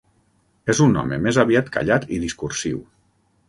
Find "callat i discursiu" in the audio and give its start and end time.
1.77-2.85